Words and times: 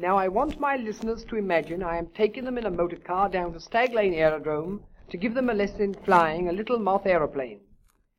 Now 0.00 0.16
I 0.16 0.28
want 0.28 0.60
my 0.60 0.76
listeners 0.76 1.24
to 1.24 1.36
imagine 1.36 1.82
I 1.82 1.98
am 1.98 2.06
taking 2.06 2.44
them 2.44 2.56
in 2.56 2.66
a 2.66 2.70
motor 2.70 2.98
car 2.98 3.28
down 3.28 3.52
to 3.52 3.58
Stag 3.58 3.92
Lane 3.92 4.14
Aerodrome 4.14 4.84
to 5.08 5.16
give 5.16 5.34
them 5.34 5.50
a 5.50 5.54
lesson 5.54 5.82
in 5.82 5.94
flying 5.94 6.48
a 6.48 6.52
little 6.52 6.78
moth 6.78 7.04
aeroplane. 7.04 7.62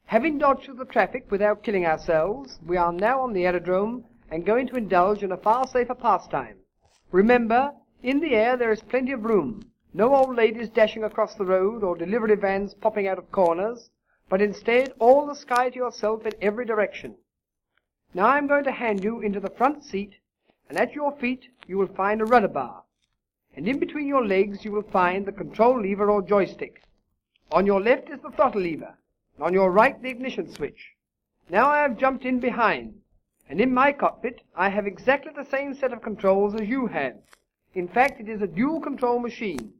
Having 0.05 0.39
dodged 0.39 0.65
through 0.65 0.73
the 0.73 0.83
traffic 0.83 1.31
without 1.31 1.63
killing 1.63 1.85
ourselves, 1.85 2.59
we 2.65 2.75
are 2.75 2.91
now 2.91 3.21
on 3.21 3.31
the 3.31 3.45
aerodrome 3.45 4.03
and 4.29 4.45
going 4.45 4.67
to 4.67 4.75
indulge 4.75 5.23
in 5.23 5.31
a 5.31 5.37
far 5.37 5.67
safer 5.67 5.95
pastime. 5.95 6.57
Remember, 7.13 7.71
in 8.03 8.19
the 8.19 8.35
air 8.35 8.57
there 8.57 8.73
is 8.73 8.81
plenty 8.81 9.13
of 9.13 9.23
room. 9.23 9.71
No 9.93 10.13
old 10.13 10.35
ladies 10.35 10.67
dashing 10.69 11.05
across 11.05 11.35
the 11.35 11.45
road 11.45 11.81
or 11.81 11.95
delivery 11.95 12.35
vans 12.35 12.73
popping 12.73 13.07
out 13.07 13.17
of 13.17 13.31
corners, 13.31 13.89
but 14.27 14.41
instead 14.41 14.93
all 14.99 15.25
the 15.25 15.33
sky 15.33 15.69
to 15.69 15.75
yourself 15.77 16.25
in 16.25 16.33
every 16.41 16.65
direction. 16.65 17.15
Now 18.13 18.25
I 18.25 18.37
am 18.37 18.47
going 18.47 18.65
to 18.65 18.71
hand 18.71 19.01
you 19.01 19.21
into 19.21 19.39
the 19.39 19.49
front 19.49 19.85
seat, 19.85 20.15
and 20.69 20.77
at 20.77 20.93
your 20.93 21.11
feet 21.17 21.49
you 21.67 21.77
will 21.77 21.87
find 21.87 22.21
a 22.21 22.25
rudder 22.25 22.47
bar, 22.47 22.83
and 23.55 23.67
in 23.67 23.79
between 23.79 24.07
your 24.07 24.25
legs 24.25 24.63
you 24.63 24.71
will 24.71 24.83
find 24.83 25.25
the 25.25 25.31
control 25.31 25.81
lever 25.81 26.09
or 26.09 26.21
joystick. 26.21 26.83
On 27.51 27.65
your 27.65 27.81
left 27.81 28.09
is 28.09 28.19
the 28.21 28.29
throttle 28.29 28.61
lever, 28.61 28.95
and 29.35 29.43
on 29.43 29.53
your 29.53 29.71
right 29.71 30.01
the 30.01 30.09
ignition 30.09 30.53
switch. 30.53 30.93
Now 31.49 31.69
I 31.69 31.81
have 31.81 31.97
jumped 31.97 32.25
in 32.25 32.39
behind, 32.39 32.93
and 33.49 33.59
in 33.59 33.73
my 33.73 33.91
cockpit 33.91 34.41
I 34.55 34.69
have 34.69 34.85
exactly 34.85 35.31
the 35.35 35.49
same 35.49 35.73
set 35.73 35.91
of 35.91 36.03
controls 36.03 36.53
as 36.53 36.67
you 36.67 36.85
have. 36.87 37.15
In 37.73 37.87
fact, 37.87 38.19
it 38.19 38.29
is 38.29 38.41
a 38.41 38.47
dual 38.47 38.79
control 38.79 39.19
machine. 39.19 39.73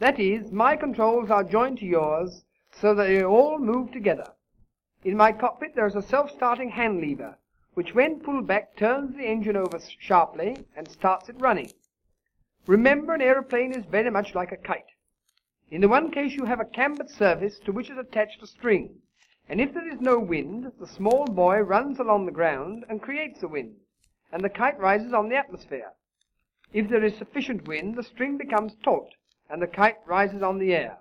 That 0.00 0.18
is, 0.18 0.50
my 0.50 0.74
controls 0.74 1.30
are 1.30 1.44
joined 1.44 1.78
to 1.78 1.86
yours 1.86 2.44
so 2.80 2.94
that 2.94 3.04
they 3.04 3.22
all 3.22 3.58
move 3.58 3.92
together. 3.92 4.26
In 5.04 5.16
my 5.16 5.32
cockpit 5.32 5.74
there 5.74 5.86
is 5.86 5.94
a 5.94 6.02
self-starting 6.02 6.70
hand 6.70 7.00
lever, 7.00 7.36
which 7.74 7.94
when 7.94 8.20
pulled 8.20 8.46
back 8.46 8.76
turns 8.76 9.16
the 9.16 9.24
engine 9.24 9.56
over 9.56 9.78
sharply 9.98 10.56
and 10.76 10.88
starts 10.88 11.28
it 11.28 11.40
running. 11.40 11.70
Remember, 12.66 13.14
an 13.14 13.22
aeroplane 13.22 13.72
is 13.72 13.84
very 13.86 14.10
much 14.10 14.34
like 14.34 14.52
a 14.52 14.56
kite. 14.56 14.92
In 15.70 15.80
the 15.80 15.88
one 15.88 16.10
case 16.10 16.34
you 16.34 16.44
have 16.44 16.60
a 16.60 16.66
cambered 16.66 17.08
surface 17.08 17.58
to 17.60 17.72
which 17.72 17.88
is 17.88 17.96
attached 17.96 18.42
a 18.42 18.46
string, 18.46 19.00
and 19.48 19.60
if 19.60 19.72
there 19.72 19.88
is 19.88 20.00
no 20.00 20.18
wind, 20.18 20.70
the 20.78 20.86
small 20.86 21.24
boy 21.24 21.60
runs 21.60 21.98
along 21.98 22.26
the 22.26 22.32
ground 22.32 22.84
and 22.88 23.00
creates 23.02 23.42
a 23.42 23.48
wind, 23.48 23.76
and 24.30 24.44
the 24.44 24.50
kite 24.50 24.78
rises 24.78 25.12
on 25.12 25.28
the 25.28 25.36
atmosphere. 25.36 25.92
If 26.72 26.88
there 26.88 27.04
is 27.04 27.16
sufficient 27.16 27.66
wind, 27.66 27.96
the 27.96 28.02
string 28.02 28.36
becomes 28.36 28.76
taut, 28.82 29.08
and 29.50 29.60
the 29.60 29.66
kite 29.66 29.98
rises 30.06 30.42
on 30.42 30.58
the 30.58 30.74
air. 30.74 30.98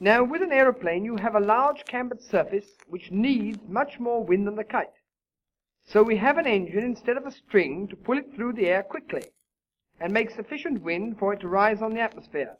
Now, 0.00 0.22
with 0.22 0.42
an 0.42 0.52
aeroplane, 0.52 1.04
you 1.04 1.16
have 1.16 1.34
a 1.34 1.40
large 1.40 1.84
cambered 1.86 2.20
surface 2.20 2.76
which 2.86 3.10
needs 3.10 3.58
much 3.66 3.98
more 3.98 4.22
wind 4.22 4.46
than 4.46 4.56
the 4.56 4.64
kite. 4.64 4.92
So 5.86 6.02
we 6.02 6.16
have 6.16 6.36
an 6.36 6.46
engine 6.46 6.84
instead 6.84 7.16
of 7.16 7.26
a 7.26 7.30
string 7.30 7.86
to 7.88 7.96
pull 7.96 8.18
it 8.18 8.34
through 8.34 8.54
the 8.54 8.66
air 8.66 8.82
quickly, 8.82 9.24
and 10.00 10.12
make 10.12 10.30
sufficient 10.30 10.82
wind 10.82 11.18
for 11.18 11.32
it 11.32 11.40
to 11.40 11.48
rise 11.48 11.80
on 11.80 11.94
the 11.94 12.00
atmosphere. 12.00 12.56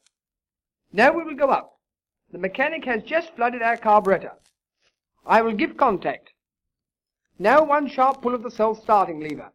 Now 0.93 1.13
we 1.13 1.25
will 1.25 1.35
go 1.35 1.51
up. 1.51 1.73
The 2.31 2.39
mechanic 2.39 2.85
has 2.85 3.03
just 3.03 3.35
flooded 3.35 3.63
our 3.63 3.77
carburetor. 3.77 4.33
I 5.27 5.43
will 5.43 5.55
give 5.55 5.77
contact. 5.77 6.31
Now 7.39 7.65
one 7.65 7.89
sharp 7.89 8.23
pull 8.23 8.35
of 8.35 8.43
the 8.43 8.51
self-starting 8.51 9.21
lever. 9.21 9.51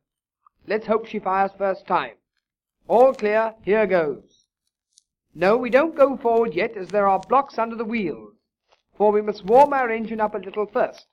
Let's 0.67 0.85
hope 0.85 1.07
she 1.07 1.19
fires 1.19 1.51
first 1.57 1.87
time. 1.87 2.15
All 2.87 3.13
clear, 3.13 3.55
here 3.63 3.87
goes. 3.87 4.45
No, 5.33 5.55
we 5.55 5.69
don't 5.69 5.95
go 5.95 6.17
forward 6.17 6.53
yet 6.53 6.75
as 6.75 6.89
there 6.89 7.07
are 7.07 7.19
blocks 7.19 7.57
under 7.57 7.77
the 7.77 7.85
wheels, 7.85 8.33
for 8.97 9.11
we 9.11 9.21
must 9.21 9.45
warm 9.45 9.71
our 9.71 9.89
engine 9.89 10.19
up 10.19 10.35
a 10.35 10.39
little 10.39 10.65
first. 10.65 11.07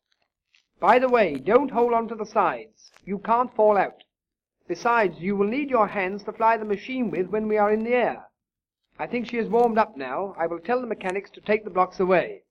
By 0.80 1.00
the 1.00 1.08
way, 1.08 1.34
don't 1.34 1.72
hold 1.72 1.92
on 1.92 2.06
to 2.08 2.14
the 2.14 2.24
sides. 2.24 2.92
You 3.04 3.18
can't 3.18 3.54
fall 3.54 3.76
out. 3.76 4.04
Besides, 4.68 5.18
you 5.18 5.34
will 5.34 5.48
need 5.48 5.70
your 5.70 5.88
hands 5.88 6.22
to 6.24 6.32
fly 6.32 6.56
the 6.56 6.64
machine 6.64 7.10
with 7.10 7.28
when 7.28 7.48
we 7.48 7.56
are 7.56 7.72
in 7.72 7.82
the 7.82 7.94
air. 7.94 8.28
I 8.98 9.06
think 9.06 9.26
she 9.26 9.38
is 9.38 9.48
warmed 9.48 9.78
up 9.78 9.96
now. 9.96 10.34
I 10.38 10.46
will 10.46 10.60
tell 10.60 10.80
the 10.80 10.86
mechanics 10.86 11.30
to 11.30 11.40
take 11.40 11.64
the 11.64 11.70
blocks 11.70 11.98
away. 11.98 12.42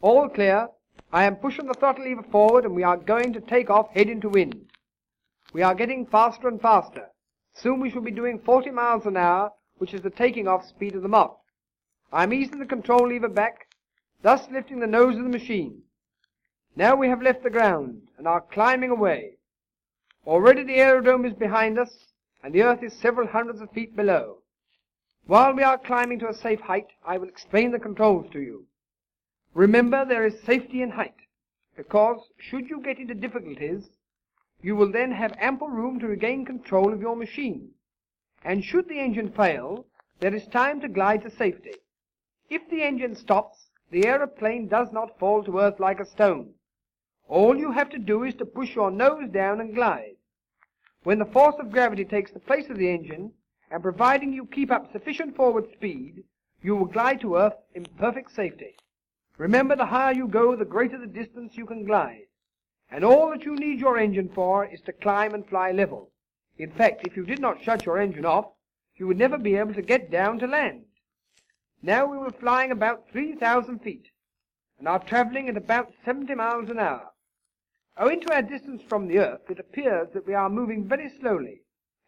All 0.00 0.28
clear. 0.28 0.68
I 1.12 1.24
am 1.24 1.36
pushing 1.36 1.66
the 1.66 1.74
throttle 1.74 2.04
lever 2.04 2.22
forward 2.22 2.64
and 2.64 2.74
we 2.74 2.84
are 2.84 2.96
going 2.96 3.32
to 3.34 3.40
take 3.40 3.68
off 3.68 3.90
head 3.90 4.08
into 4.08 4.28
wind. 4.28 4.70
We 5.52 5.62
are 5.62 5.74
getting 5.74 6.06
faster 6.06 6.48
and 6.48 6.60
faster. 6.60 7.08
Soon 7.54 7.80
we 7.80 7.90
shall 7.90 8.02
be 8.02 8.10
doing 8.10 8.38
40 8.38 8.70
miles 8.70 9.04
an 9.04 9.16
hour, 9.16 9.52
which 9.76 9.92
is 9.92 10.02
the 10.02 10.10
taking 10.10 10.46
off 10.46 10.66
speed 10.66 10.94
of 10.94 11.02
the 11.02 11.08
Moth. 11.08 11.36
I 12.12 12.22
am 12.22 12.32
easing 12.32 12.60
the 12.60 12.66
control 12.66 13.08
lever 13.08 13.28
back, 13.28 13.66
thus 14.22 14.50
lifting 14.50 14.80
the 14.80 14.86
nose 14.86 15.16
of 15.16 15.24
the 15.24 15.28
machine. 15.28 15.82
Now 16.78 16.94
we 16.94 17.08
have 17.08 17.22
left 17.22 17.42
the 17.42 17.50
ground 17.50 18.02
and 18.18 18.28
are 18.28 18.40
climbing 18.40 18.90
away. 18.90 19.32
Already 20.24 20.62
the 20.62 20.76
aerodrome 20.76 21.24
is 21.24 21.32
behind 21.32 21.76
us, 21.76 21.92
and 22.44 22.54
the 22.54 22.62
earth 22.62 22.84
is 22.84 22.92
several 22.92 23.26
hundreds 23.26 23.60
of 23.60 23.72
feet 23.72 23.96
below. 23.96 24.36
While 25.26 25.54
we 25.54 25.64
are 25.64 25.76
climbing 25.76 26.20
to 26.20 26.28
a 26.28 26.34
safe 26.34 26.60
height, 26.60 26.86
I 27.04 27.18
will 27.18 27.26
explain 27.26 27.72
the 27.72 27.80
controls 27.80 28.30
to 28.30 28.38
you. 28.38 28.64
Remember, 29.54 30.04
there 30.04 30.24
is 30.24 30.40
safety 30.46 30.82
in 30.82 30.90
height, 30.90 31.16
because 31.76 32.20
should 32.38 32.70
you 32.70 32.80
get 32.80 33.00
into 33.00 33.12
difficulties, 33.12 33.88
you 34.62 34.76
will 34.76 34.92
then 34.92 35.10
have 35.10 35.34
ample 35.40 35.66
room 35.66 35.98
to 35.98 36.06
regain 36.06 36.44
control 36.44 36.92
of 36.92 37.00
your 37.00 37.16
machine. 37.16 37.70
And 38.44 38.62
should 38.62 38.88
the 38.88 39.00
engine 39.00 39.32
fail, 39.32 39.84
there 40.20 40.32
is 40.32 40.46
time 40.46 40.80
to 40.82 40.88
glide 40.88 41.22
to 41.22 41.30
safety. 41.30 41.74
If 42.48 42.70
the 42.70 42.84
engine 42.84 43.16
stops, 43.16 43.66
the 43.90 44.06
aeroplane 44.06 44.68
does 44.68 44.92
not 44.92 45.18
fall 45.18 45.42
to 45.42 45.58
earth 45.58 45.80
like 45.80 45.98
a 45.98 46.06
stone. 46.06 46.54
All 47.28 47.56
you 47.56 47.72
have 47.72 47.90
to 47.90 47.98
do 47.98 48.24
is 48.24 48.34
to 48.36 48.46
push 48.46 48.74
your 48.74 48.90
nose 48.90 49.28
down 49.30 49.60
and 49.60 49.74
glide. 49.74 50.16
When 51.02 51.18
the 51.18 51.26
force 51.26 51.56
of 51.58 51.70
gravity 51.70 52.04
takes 52.04 52.32
the 52.32 52.40
place 52.40 52.68
of 52.70 52.78
the 52.78 52.90
engine, 52.90 53.32
and 53.70 53.82
providing 53.82 54.32
you 54.32 54.46
keep 54.46 54.70
up 54.70 54.90
sufficient 54.92 55.36
forward 55.36 55.70
speed, 55.72 56.24
you 56.62 56.74
will 56.74 56.86
glide 56.86 57.20
to 57.20 57.36
earth 57.36 57.54
in 57.74 57.84
perfect 57.98 58.34
safety. 58.34 58.76
Remember, 59.36 59.76
the 59.76 59.86
higher 59.86 60.14
you 60.14 60.26
go, 60.26 60.56
the 60.56 60.64
greater 60.64 60.98
the 60.98 61.06
distance 61.06 61.56
you 61.56 61.66
can 61.66 61.84
glide. 61.84 62.26
And 62.90 63.04
all 63.04 63.30
that 63.30 63.44
you 63.44 63.54
need 63.54 63.78
your 63.78 63.98
engine 63.98 64.30
for 64.34 64.64
is 64.64 64.80
to 64.82 64.92
climb 64.92 65.34
and 65.34 65.46
fly 65.46 65.70
level. 65.70 66.10
In 66.56 66.70
fact, 66.72 67.06
if 67.06 67.16
you 67.16 67.24
did 67.24 67.40
not 67.40 67.62
shut 67.62 67.84
your 67.84 67.98
engine 67.98 68.24
off, 68.24 68.46
you 68.96 69.06
would 69.06 69.18
never 69.18 69.36
be 69.38 69.56
able 69.56 69.74
to 69.74 69.82
get 69.82 70.10
down 70.10 70.38
to 70.38 70.46
land. 70.46 70.84
Now 71.82 72.06
we 72.06 72.16
were 72.16 72.32
flying 72.32 72.72
about 72.72 73.10
3,000 73.12 73.80
feet, 73.80 74.08
and 74.78 74.88
are 74.88 74.98
traveling 74.98 75.48
at 75.48 75.56
about 75.56 75.92
70 76.04 76.34
miles 76.34 76.70
an 76.70 76.78
hour. 76.78 77.10
Owing 78.00 78.20
to 78.20 78.32
our 78.32 78.42
distance 78.42 78.80
from 78.88 79.08
the 79.08 79.18
earth, 79.18 79.50
it 79.50 79.58
appears 79.58 80.08
that 80.14 80.24
we 80.24 80.32
are 80.32 80.48
moving 80.48 80.86
very 80.86 81.10
slowly, 81.18 81.62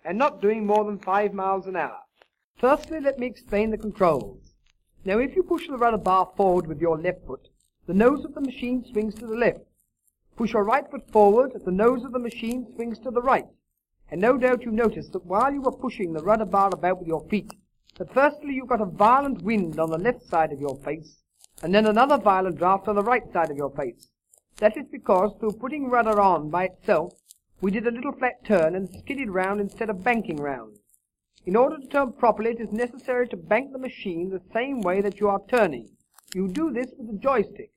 and 0.04 0.16
not 0.16 0.40
doing 0.40 0.64
more 0.64 0.84
than 0.84 1.00
5 1.00 1.34
miles 1.34 1.66
an 1.66 1.74
hour. 1.74 1.98
Firstly, 2.58 3.00
let 3.00 3.18
me 3.18 3.26
explain 3.26 3.70
the 3.70 3.76
controls. 3.76 4.54
Now 5.04 5.18
if 5.18 5.34
you 5.34 5.42
push 5.42 5.66
the 5.66 5.76
rudder 5.76 5.98
bar 5.98 6.30
forward 6.36 6.68
with 6.68 6.80
your 6.80 6.96
left 6.96 7.26
foot, 7.26 7.48
the 7.88 7.94
nose 7.94 8.24
of 8.24 8.34
the 8.34 8.40
machine 8.40 8.84
swings 8.84 9.16
to 9.16 9.26
the 9.26 9.34
left. 9.34 9.60
Push 10.36 10.52
your 10.52 10.62
right 10.62 10.88
foot 10.88 11.10
forward, 11.10 11.52
the 11.64 11.72
nose 11.72 12.04
of 12.04 12.12
the 12.12 12.20
machine 12.20 12.68
swings 12.76 13.00
to 13.00 13.10
the 13.10 13.22
right. 13.22 13.46
And 14.12 14.20
no 14.20 14.38
doubt 14.38 14.62
you 14.62 14.70
noticed 14.70 15.12
that 15.12 15.26
while 15.26 15.52
you 15.52 15.60
were 15.60 15.72
pushing 15.72 16.12
the 16.12 16.22
rudder 16.22 16.44
bar 16.44 16.70
about 16.72 17.00
with 17.00 17.08
your 17.08 17.26
feet, 17.28 17.52
that 17.98 18.14
firstly 18.14 18.54
you 18.54 18.64
got 18.64 18.80
a 18.80 18.86
violent 18.86 19.42
wind 19.42 19.80
on 19.80 19.90
the 19.90 19.98
left 19.98 20.22
side 20.22 20.52
of 20.52 20.60
your 20.60 20.76
face, 20.84 21.16
and 21.64 21.74
then 21.74 21.86
another 21.86 22.16
violent 22.16 22.58
draft 22.58 22.86
on 22.86 22.94
the 22.94 23.02
right 23.02 23.24
side 23.32 23.50
of 23.50 23.56
your 23.56 23.70
face. 23.70 24.06
That 24.56 24.76
is 24.76 24.86
because 24.90 25.32
through 25.38 25.52
putting 25.52 25.88
rudder 25.88 26.20
on 26.20 26.50
by 26.50 26.64
itself, 26.64 27.14
we 27.60 27.70
did 27.70 27.86
a 27.86 27.90
little 27.90 28.12
flat 28.12 28.44
turn 28.44 28.74
and 28.74 28.88
skidded 28.88 29.30
round 29.30 29.60
instead 29.60 29.90
of 29.90 30.04
banking 30.04 30.36
round. 30.36 30.78
In 31.46 31.56
order 31.56 31.78
to 31.78 31.86
turn 31.86 32.12
properly, 32.12 32.50
it 32.50 32.60
is 32.60 32.72
necessary 32.72 33.26
to 33.28 33.36
bank 33.36 33.72
the 33.72 33.78
machine 33.78 34.30
the 34.30 34.42
same 34.52 34.80
way 34.80 35.00
that 35.00 35.20
you 35.20 35.28
are 35.28 35.42
turning. 35.48 35.88
You 36.34 36.48
do 36.48 36.70
this 36.70 36.92
with 36.98 37.10
the 37.10 37.18
joystick. 37.18 37.70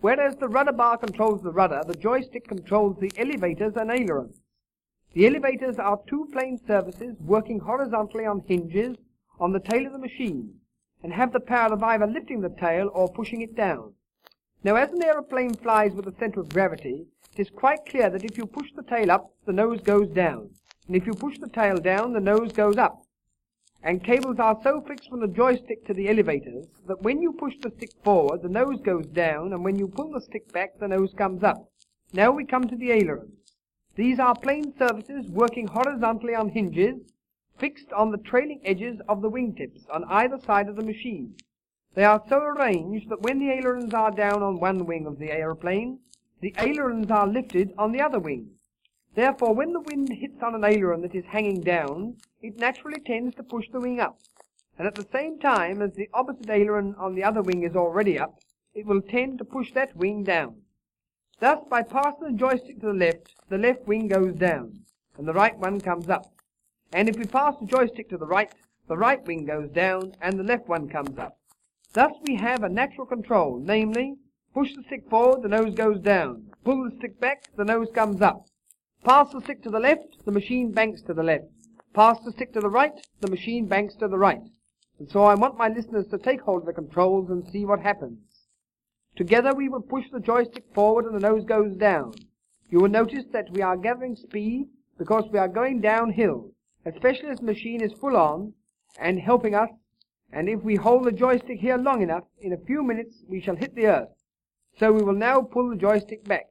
Whereas 0.00 0.36
the 0.36 0.48
rudder 0.48 0.72
bar 0.72 0.98
controls 0.98 1.42
the 1.42 1.50
rudder, 1.50 1.82
the 1.86 1.94
joystick 1.94 2.46
controls 2.46 2.98
the 3.00 3.10
elevators 3.16 3.74
and 3.76 3.90
ailerons. 3.90 4.40
The 5.14 5.26
elevators 5.26 5.78
are 5.78 5.98
two 6.06 6.28
plane 6.32 6.60
surfaces 6.66 7.16
working 7.20 7.60
horizontally 7.60 8.26
on 8.26 8.44
hinges 8.46 8.96
on 9.40 9.52
the 9.52 9.60
tail 9.60 9.86
of 9.86 9.92
the 9.92 9.98
machine, 9.98 10.60
and 11.02 11.12
have 11.12 11.32
the 11.32 11.40
power 11.40 11.72
of 11.72 11.82
either 11.82 12.06
lifting 12.06 12.40
the 12.40 12.50
tail 12.50 12.90
or 12.92 13.12
pushing 13.12 13.40
it 13.40 13.54
down. 13.56 13.94
Now 14.66 14.74
as 14.74 14.90
an 14.90 15.00
aeroplane 15.00 15.54
flies 15.54 15.92
with 15.92 16.08
a 16.08 16.18
center 16.18 16.40
of 16.40 16.48
gravity, 16.48 17.06
it 17.32 17.40
is 17.40 17.50
quite 17.50 17.86
clear 17.86 18.10
that 18.10 18.24
if 18.24 18.36
you 18.36 18.46
push 18.46 18.66
the 18.74 18.82
tail 18.82 19.12
up, 19.12 19.30
the 19.46 19.52
nose 19.52 19.80
goes 19.80 20.08
down, 20.08 20.50
and 20.88 20.96
if 20.96 21.06
you 21.06 21.12
push 21.12 21.38
the 21.38 21.48
tail 21.48 21.76
down, 21.76 22.12
the 22.12 22.18
nose 22.18 22.50
goes 22.50 22.76
up 22.76 23.00
and 23.84 24.02
cables 24.02 24.40
are 24.40 24.58
so 24.64 24.80
fixed 24.80 25.08
from 25.08 25.20
the 25.20 25.28
joystick 25.28 25.86
to 25.86 25.94
the 25.94 26.08
elevators 26.08 26.66
that 26.88 27.00
when 27.02 27.22
you 27.22 27.32
push 27.32 27.54
the 27.62 27.70
stick 27.76 27.90
forward, 28.02 28.42
the 28.42 28.48
nose 28.48 28.80
goes 28.80 29.06
down, 29.06 29.52
and 29.52 29.62
when 29.62 29.78
you 29.78 29.86
pull 29.86 30.10
the 30.10 30.20
stick 30.20 30.52
back, 30.52 30.76
the 30.80 30.88
nose 30.88 31.14
comes 31.16 31.44
up. 31.44 31.70
Now 32.12 32.32
we 32.32 32.44
come 32.44 32.64
to 32.64 32.74
the 32.74 32.90
ailerons. 32.90 33.54
These 33.94 34.18
are 34.18 34.34
plane 34.34 34.74
surfaces 34.76 35.30
working 35.30 35.68
horizontally 35.68 36.34
on 36.34 36.48
hinges, 36.48 36.96
fixed 37.56 37.92
on 37.92 38.10
the 38.10 38.18
trailing 38.18 38.62
edges 38.64 39.00
of 39.08 39.22
the 39.22 39.30
wingtips 39.30 39.84
on 39.94 40.02
either 40.08 40.40
side 40.40 40.68
of 40.68 40.74
the 40.74 40.82
machine. 40.82 41.36
They 41.96 42.04
are 42.04 42.22
so 42.28 42.40
arranged 42.40 43.08
that 43.08 43.22
when 43.22 43.38
the 43.38 43.50
ailerons 43.50 43.94
are 43.94 44.10
down 44.10 44.42
on 44.42 44.60
one 44.60 44.84
wing 44.84 45.06
of 45.06 45.18
the 45.18 45.32
aeroplane, 45.32 46.00
the 46.42 46.54
ailerons 46.58 47.10
are 47.10 47.26
lifted 47.26 47.72
on 47.78 47.90
the 47.90 48.02
other 48.02 48.18
wing. 48.18 48.50
Therefore, 49.14 49.54
when 49.54 49.72
the 49.72 49.80
wind 49.80 50.10
hits 50.10 50.42
on 50.42 50.54
an 50.54 50.62
aileron 50.62 51.00
that 51.00 51.14
is 51.14 51.24
hanging 51.24 51.62
down, 51.62 52.18
it 52.42 52.58
naturally 52.58 53.00
tends 53.00 53.34
to 53.36 53.42
push 53.42 53.70
the 53.72 53.80
wing 53.80 53.98
up, 53.98 54.18
and 54.78 54.86
at 54.86 54.94
the 54.94 55.08
same 55.10 55.38
time 55.38 55.80
as 55.80 55.94
the 55.94 56.10
opposite 56.12 56.50
aileron 56.50 56.94
on 56.98 57.14
the 57.14 57.24
other 57.24 57.40
wing 57.40 57.62
is 57.62 57.74
already 57.74 58.18
up, 58.18 58.40
it 58.74 58.84
will 58.84 59.00
tend 59.00 59.38
to 59.38 59.44
push 59.46 59.72
that 59.72 59.96
wing 59.96 60.22
down. 60.22 60.60
Thus, 61.40 61.60
by 61.70 61.82
passing 61.82 62.32
the 62.32 62.38
joystick 62.38 62.78
to 62.80 62.88
the 62.88 62.92
left, 62.92 63.34
the 63.48 63.56
left 63.56 63.86
wing 63.86 64.06
goes 64.06 64.34
down, 64.34 64.80
and 65.16 65.26
the 65.26 65.32
right 65.32 65.56
one 65.56 65.80
comes 65.80 66.10
up. 66.10 66.30
And 66.92 67.08
if 67.08 67.16
we 67.16 67.24
pass 67.24 67.54
the 67.58 67.64
joystick 67.64 68.10
to 68.10 68.18
the 68.18 68.26
right, 68.26 68.52
the 68.86 68.98
right 68.98 69.26
wing 69.26 69.46
goes 69.46 69.70
down, 69.70 70.14
and 70.20 70.38
the 70.38 70.44
left 70.44 70.68
one 70.68 70.90
comes 70.90 71.16
up. 71.18 71.38
Thus 71.96 72.12
we 72.28 72.36
have 72.36 72.62
a 72.62 72.68
natural 72.68 73.06
control, 73.06 73.58
namely, 73.58 74.16
push 74.52 74.74
the 74.74 74.82
stick 74.82 75.08
forward, 75.08 75.40
the 75.40 75.48
nose 75.48 75.74
goes 75.74 75.98
down. 75.98 76.52
Pull 76.62 76.84
the 76.84 76.96
stick 76.98 77.18
back, 77.18 77.44
the 77.56 77.64
nose 77.64 77.88
comes 77.94 78.20
up. 78.20 78.44
Pass 79.02 79.32
the 79.32 79.40
stick 79.40 79.62
to 79.62 79.70
the 79.70 79.80
left, 79.80 80.22
the 80.26 80.30
machine 80.30 80.72
banks 80.72 81.00
to 81.06 81.14
the 81.14 81.22
left. 81.22 81.46
Pass 81.94 82.18
the 82.22 82.32
stick 82.32 82.52
to 82.52 82.60
the 82.60 82.68
right, 82.68 82.92
the 83.22 83.30
machine 83.30 83.64
banks 83.64 83.94
to 83.94 84.08
the 84.08 84.18
right. 84.18 84.42
And 84.98 85.08
so 85.10 85.22
I 85.22 85.36
want 85.36 85.56
my 85.56 85.68
listeners 85.68 86.06
to 86.08 86.18
take 86.18 86.42
hold 86.42 86.60
of 86.60 86.66
the 86.66 86.74
controls 86.74 87.30
and 87.30 87.48
see 87.48 87.64
what 87.64 87.80
happens. 87.80 88.18
Together 89.16 89.54
we 89.54 89.70
will 89.70 89.80
push 89.80 90.04
the 90.12 90.20
joystick 90.20 90.64
forward 90.74 91.06
and 91.06 91.14
the 91.14 91.26
nose 91.26 91.46
goes 91.46 91.74
down. 91.78 92.12
You 92.68 92.80
will 92.80 92.90
notice 92.90 93.24
that 93.32 93.48
we 93.52 93.62
are 93.62 93.74
gathering 93.74 94.16
speed 94.16 94.68
because 94.98 95.24
we 95.32 95.38
are 95.38 95.48
going 95.48 95.80
downhill, 95.80 96.50
especially 96.84 97.30
as 97.30 97.38
the 97.38 97.46
machine 97.46 97.80
is 97.80 97.98
full 97.98 98.18
on 98.18 98.52
and 98.98 99.18
helping 99.18 99.54
us. 99.54 99.70
And 100.32 100.48
if 100.48 100.62
we 100.62 100.76
hold 100.76 101.04
the 101.04 101.12
joystick 101.12 101.60
here 101.60 101.76
long 101.76 102.02
enough, 102.02 102.24
in 102.40 102.52
a 102.52 102.58
few 102.58 102.82
minutes 102.82 103.24
we 103.28 103.40
shall 103.40 103.56
hit 103.56 103.74
the 103.74 103.86
earth. 103.86 104.08
So 104.78 104.92
we 104.92 105.02
will 105.02 105.14
now 105.14 105.40
pull 105.40 105.70
the 105.70 105.76
joystick 105.76 106.24
back. 106.24 106.46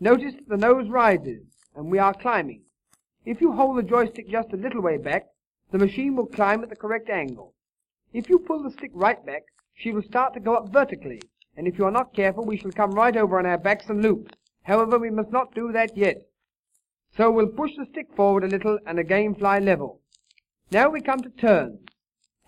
Notice 0.00 0.34
that 0.34 0.48
the 0.48 0.56
nose 0.56 0.88
rises 0.88 1.42
and 1.74 1.90
we 1.90 1.98
are 1.98 2.14
climbing. 2.14 2.62
If 3.24 3.40
you 3.40 3.52
hold 3.52 3.76
the 3.76 3.82
joystick 3.82 4.28
just 4.28 4.52
a 4.52 4.56
little 4.56 4.80
way 4.80 4.98
back, 4.98 5.26
the 5.70 5.78
machine 5.78 6.16
will 6.16 6.26
climb 6.26 6.62
at 6.62 6.70
the 6.70 6.76
correct 6.76 7.10
angle. 7.10 7.54
If 8.12 8.28
you 8.28 8.38
pull 8.38 8.62
the 8.62 8.70
stick 8.70 8.92
right 8.94 9.24
back, 9.26 9.42
she 9.74 9.92
will 9.92 10.02
start 10.02 10.32
to 10.34 10.40
go 10.40 10.54
up 10.54 10.72
vertically, 10.72 11.20
and 11.56 11.66
if 11.66 11.76
you 11.76 11.84
are 11.84 11.90
not 11.90 12.14
careful, 12.14 12.44
we 12.44 12.56
shall 12.56 12.70
come 12.70 12.92
right 12.92 13.16
over 13.16 13.38
on 13.38 13.46
our 13.46 13.58
backs 13.58 13.88
and 13.88 14.02
loop. 14.02 14.34
However, 14.62 14.98
we 14.98 15.10
must 15.10 15.30
not 15.30 15.54
do 15.54 15.72
that 15.72 15.96
yet. 15.96 16.22
So 17.16 17.30
we'll 17.30 17.48
push 17.48 17.72
the 17.76 17.86
stick 17.86 18.06
forward 18.14 18.44
a 18.44 18.48
little 18.48 18.78
and 18.86 18.98
again 18.98 19.34
fly 19.34 19.58
level. 19.58 20.00
Now 20.70 20.88
we 20.88 21.00
come 21.00 21.20
to 21.20 21.30
turns. 21.30 21.80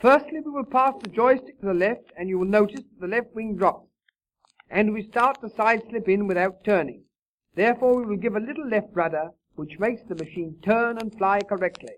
Firstly, 0.00 0.40
we 0.44 0.52
will 0.52 0.64
pass 0.64 0.94
the 1.02 1.10
joystick 1.10 1.58
to 1.60 1.66
the 1.66 1.74
left, 1.74 2.12
and 2.16 2.28
you 2.28 2.38
will 2.38 2.46
notice 2.46 2.82
that 2.82 3.00
the 3.00 3.08
left 3.08 3.34
wing 3.34 3.56
drops. 3.56 3.88
And 4.70 4.92
we 4.92 5.02
start 5.02 5.40
to 5.40 5.50
side 5.50 5.82
slip 5.88 6.08
in 6.08 6.28
without 6.28 6.62
turning. 6.62 7.02
Therefore, 7.54 7.96
we 7.96 8.06
will 8.06 8.16
give 8.16 8.36
a 8.36 8.40
little 8.40 8.68
left 8.68 8.94
rudder, 8.94 9.30
which 9.56 9.80
makes 9.80 10.02
the 10.04 10.14
machine 10.14 10.56
turn 10.62 10.98
and 10.98 11.16
fly 11.18 11.40
correctly. 11.40 11.94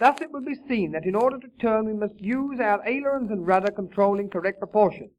Thus 0.00 0.20
it 0.20 0.32
will 0.32 0.40
be 0.40 0.56
seen 0.66 0.90
that 0.92 1.04
in 1.04 1.14
order 1.14 1.38
to 1.38 1.48
turn 1.60 1.84
we 1.84 1.92
must 1.92 2.18
use 2.18 2.58
our 2.58 2.82
ailerons 2.84 3.30
and 3.30 3.46
rudder 3.46 3.70
control 3.70 4.18
in 4.18 4.28
correct 4.28 4.58
proportion. 4.58 5.10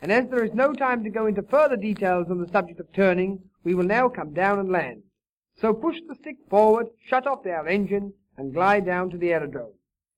And 0.00 0.10
as 0.10 0.28
there 0.28 0.44
is 0.44 0.54
no 0.54 0.72
time 0.72 1.04
to 1.04 1.10
go 1.10 1.26
into 1.26 1.42
further 1.42 1.76
details 1.76 2.30
on 2.30 2.40
the 2.40 2.48
subject 2.48 2.80
of 2.80 2.90
turning, 2.92 3.42
we 3.64 3.74
will 3.74 3.84
now 3.84 4.08
come 4.08 4.32
down 4.32 4.58
and 4.58 4.70
land. 4.70 5.02
So 5.60 5.74
push 5.74 5.96
the 6.08 6.14
stick 6.14 6.36
forward, 6.48 6.86
shut 7.04 7.26
off 7.26 7.44
our 7.44 7.68
engine, 7.68 8.14
and 8.38 8.54
glide 8.54 8.86
down 8.86 9.10
to 9.10 9.18
the 9.18 9.32
aerodrome. 9.32 9.74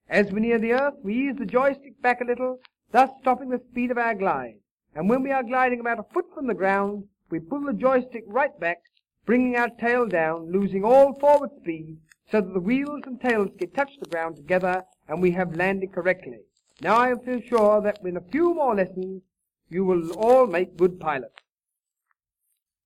As 0.09 0.31
we 0.31 0.41
near 0.41 0.59
the 0.59 0.73
earth, 0.73 0.95
we 1.03 1.15
ease 1.15 1.37
the 1.37 1.47
joystick 1.47 2.01
back 2.03 2.21
a 2.21 2.25
little, 2.25 2.59
thus 2.91 3.11
stopping 3.21 3.49
the 3.49 3.63
speed 3.71 3.91
of 3.91 3.99
our 3.99 4.15
glide. 4.15 4.57
And 4.95 5.09
when 5.09 5.23
we 5.23 5.33
are 5.33 5.43
gliding 5.43 5.81
about 5.81 5.99
a 5.99 6.13
foot 6.13 6.27
from 6.35 6.47
the 6.47 6.55
ground, 6.55 7.09
we 7.31 7.41
pull 7.41 7.63
the 7.63 7.73
joystick 7.73 8.25
right 8.27 8.59
back, 8.61 8.79
bringing 9.25 9.57
our 9.57 9.71
tail 9.71 10.07
down, 10.07 10.53
losing 10.53 10.85
all 10.85 11.19
forward 11.19 11.51
speed, 11.61 11.97
so 12.31 12.41
that 12.41 12.53
the 12.53 12.61
wheels 12.61 13.03
and 13.07 13.21
tailskid 13.21 13.75
touch 13.75 13.91
the 14.01 14.09
ground 14.09 14.37
together, 14.37 14.85
and 15.09 15.23
we 15.23 15.31
have 15.31 15.57
landed 15.57 15.93
correctly. 15.93 16.41
Now 16.81 16.99
I 16.99 17.15
feel 17.15 17.41
sure 17.41 17.81
that 17.81 18.03
with 18.03 18.17
a 18.17 18.25
few 18.33 18.55
more 18.55 18.75
lessons, 18.75 19.23
you 19.71 19.85
will 19.85 20.13
all 20.13 20.47
make 20.47 20.77
good 20.77 21.01
pilots. 21.01 21.42